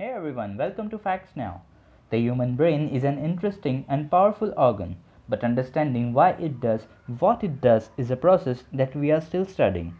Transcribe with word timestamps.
Hey 0.00 0.10
everyone, 0.10 0.56
welcome 0.56 0.88
to 0.90 0.96
Facts 0.96 1.32
Now. 1.34 1.62
The 2.10 2.18
human 2.18 2.54
brain 2.54 2.88
is 2.88 3.02
an 3.02 3.18
interesting 3.18 3.84
and 3.88 4.08
powerful 4.08 4.54
organ, 4.56 4.94
but 5.28 5.42
understanding 5.42 6.12
why 6.12 6.36
it 6.38 6.60
does 6.60 6.82
what 7.18 7.42
it 7.42 7.60
does 7.60 7.90
is 7.96 8.08
a 8.08 8.16
process 8.16 8.62
that 8.72 8.94
we 8.94 9.10
are 9.10 9.20
still 9.20 9.44
studying. 9.44 9.96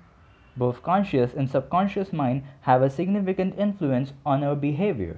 Both 0.57 0.85
conscious 0.85 1.35
and 1.35 1.51
subconscious 1.51 2.13
mind 2.13 2.45
have 2.61 2.81
a 2.81 2.91
significant 2.91 3.59
influence 3.59 4.13
on 4.25 4.45
our 4.45 4.55
behavior, 4.55 5.17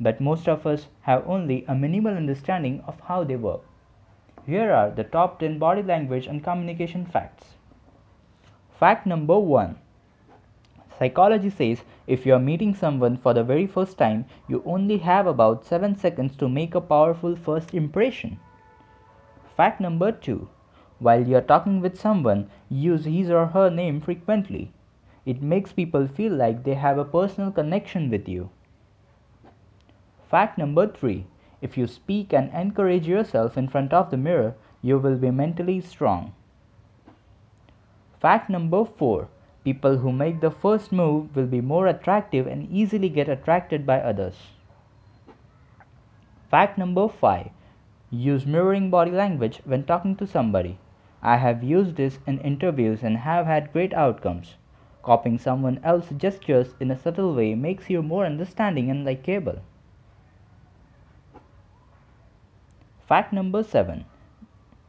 but 0.00 0.18
most 0.18 0.48
of 0.48 0.66
us 0.66 0.86
have 1.02 1.28
only 1.28 1.66
a 1.68 1.74
minimal 1.74 2.16
understanding 2.16 2.82
of 2.86 2.98
how 3.00 3.22
they 3.24 3.36
work. 3.36 3.60
Here 4.46 4.72
are 4.72 4.90
the 4.90 5.04
top 5.04 5.40
10 5.40 5.58
body 5.58 5.82
language 5.82 6.26
and 6.26 6.42
communication 6.42 7.04
facts. 7.04 7.48
Fact 8.78 9.04
number 9.06 9.38
1 9.38 9.76
Psychology 11.00 11.48
says 11.48 11.82
if 12.14 12.26
you 12.26 12.34
are 12.34 12.40
meeting 12.40 12.74
someone 12.74 13.16
for 13.16 13.32
the 13.32 13.44
very 13.44 13.66
first 13.68 13.96
time, 13.96 14.24
you 14.48 14.60
only 14.66 14.98
have 14.98 15.28
about 15.28 15.64
7 15.64 15.94
seconds 15.94 16.34
to 16.36 16.48
make 16.48 16.74
a 16.74 16.80
powerful 16.80 17.36
first 17.36 17.72
impression. 17.72 18.40
Fact 19.56 19.80
number 19.80 20.10
2 20.10 20.48
While 20.98 21.28
you 21.28 21.36
are 21.36 21.48
talking 21.52 21.80
with 21.80 22.00
someone, 22.00 22.50
use 22.68 23.04
his 23.04 23.30
or 23.30 23.46
her 23.46 23.70
name 23.70 24.00
frequently. 24.00 24.72
It 25.24 25.40
makes 25.40 25.72
people 25.72 26.08
feel 26.08 26.32
like 26.32 26.64
they 26.64 26.74
have 26.74 26.98
a 26.98 27.04
personal 27.04 27.52
connection 27.52 28.10
with 28.10 28.28
you. 28.28 28.50
Fact 30.28 30.58
number 30.58 30.88
3 30.88 31.26
If 31.62 31.78
you 31.78 31.86
speak 31.86 32.32
and 32.32 32.52
encourage 32.52 33.06
yourself 33.06 33.56
in 33.56 33.68
front 33.68 33.92
of 33.92 34.10
the 34.10 34.16
mirror, 34.16 34.54
you 34.82 34.98
will 34.98 35.16
be 35.16 35.30
mentally 35.30 35.80
strong. 35.80 36.32
Fact 38.18 38.50
number 38.50 38.84
4 38.84 39.28
People 39.62 39.98
who 39.98 40.10
make 40.10 40.40
the 40.40 40.50
first 40.50 40.90
move 40.90 41.36
will 41.36 41.46
be 41.46 41.60
more 41.60 41.86
attractive 41.86 42.46
and 42.46 42.70
easily 42.70 43.08
get 43.08 43.28
attracted 43.28 43.84
by 43.84 44.00
others. 44.00 44.36
Fact 46.50 46.78
number 46.78 47.08
5 47.08 47.50
Use 48.10 48.46
mirroring 48.46 48.90
body 48.90 49.10
language 49.10 49.60
when 49.64 49.84
talking 49.84 50.16
to 50.16 50.26
somebody. 50.26 50.78
I 51.22 51.36
have 51.36 51.62
used 51.62 51.96
this 51.96 52.18
in 52.26 52.40
interviews 52.40 53.02
and 53.02 53.18
have 53.18 53.46
had 53.46 53.72
great 53.72 53.92
outcomes. 53.92 54.56
Copying 55.02 55.38
someone 55.38 55.78
else's 55.84 56.16
gestures 56.16 56.74
in 56.80 56.90
a 56.90 56.98
subtle 56.98 57.34
way 57.34 57.54
makes 57.54 57.88
you 57.90 58.02
more 58.02 58.24
understanding 58.26 58.90
and 58.90 59.04
likable. 59.04 59.60
Fact 63.06 63.32
number 63.32 63.62
7 63.62 64.04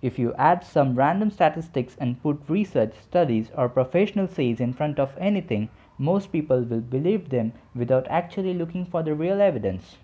if 0.01 0.17
you 0.17 0.33
add 0.33 0.63
some 0.63 0.95
random 0.95 1.29
statistics 1.29 1.95
and 1.99 2.21
put 2.23 2.41
research, 2.47 2.93
studies, 3.03 3.51
or 3.55 3.69
professional 3.69 4.27
says 4.27 4.59
in 4.59 4.73
front 4.73 4.99
of 4.99 5.15
anything, 5.19 5.69
most 5.97 6.31
people 6.31 6.61
will 6.63 6.81
believe 6.81 7.29
them 7.29 7.53
without 7.75 8.07
actually 8.07 8.53
looking 8.53 8.85
for 8.85 9.03
the 9.03 9.13
real 9.13 9.39
evidence. 9.39 9.97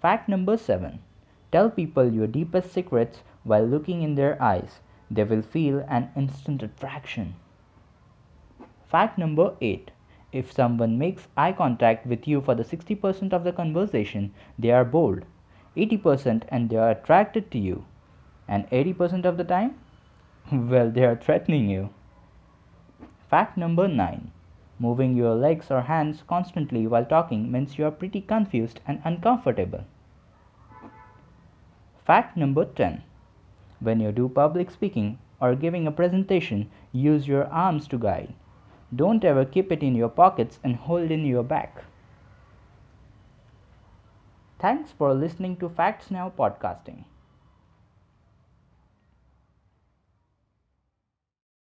Fact 0.00 0.28
number 0.28 0.56
7 0.56 0.98
Tell 1.52 1.70
people 1.70 2.12
your 2.12 2.26
deepest 2.26 2.72
secrets 2.72 3.22
while 3.44 3.64
looking 3.64 4.02
in 4.02 4.16
their 4.16 4.42
eyes. 4.42 4.80
They 5.08 5.22
will 5.22 5.42
feel 5.42 5.84
an 5.88 6.10
instant 6.16 6.62
attraction. 6.62 7.36
Fact 8.86 9.16
number 9.16 9.54
8 9.60 9.92
If 10.32 10.50
someone 10.50 10.98
makes 10.98 11.28
eye 11.36 11.52
contact 11.52 12.06
with 12.06 12.26
you 12.26 12.40
for 12.40 12.56
the 12.56 12.64
60% 12.64 13.32
of 13.32 13.44
the 13.44 13.52
conversation, 13.52 14.34
they 14.58 14.72
are 14.72 14.84
bold. 14.84 15.24
80% 15.76 16.44
and 16.48 16.70
they 16.70 16.76
are 16.76 16.90
attracted 16.90 17.50
to 17.50 17.58
you. 17.58 17.84
And 18.46 18.68
80% 18.70 19.24
of 19.24 19.36
the 19.36 19.44
time? 19.44 19.78
Well, 20.52 20.90
they 20.90 21.04
are 21.04 21.16
threatening 21.16 21.68
you. 21.68 21.90
Fact 23.30 23.56
number 23.56 23.88
9 23.88 24.30
Moving 24.78 25.16
your 25.16 25.34
legs 25.34 25.70
or 25.70 25.82
hands 25.82 26.22
constantly 26.26 26.86
while 26.86 27.04
talking 27.04 27.50
means 27.50 27.78
you 27.78 27.86
are 27.86 27.90
pretty 27.90 28.20
confused 28.20 28.80
and 28.86 29.00
uncomfortable. 29.04 29.84
Fact 32.04 32.36
number 32.36 32.64
10 32.64 33.02
When 33.80 34.00
you 34.00 34.12
do 34.12 34.28
public 34.28 34.70
speaking 34.70 35.18
or 35.40 35.54
giving 35.54 35.86
a 35.86 35.92
presentation, 35.92 36.70
use 36.92 37.26
your 37.26 37.46
arms 37.46 37.88
to 37.88 37.98
guide. 37.98 38.34
Don't 38.94 39.24
ever 39.24 39.44
keep 39.44 39.72
it 39.72 39.82
in 39.82 39.94
your 39.94 40.08
pockets 40.08 40.58
and 40.62 40.76
hold 40.76 41.10
in 41.10 41.24
your 41.24 41.42
back. 41.42 41.84
Thanks 44.58 44.90
for 44.90 45.14
listening 45.14 45.56
to 45.58 45.68
Facts 45.68 46.10
Now 46.10 46.32
Podcasting. 46.36 47.04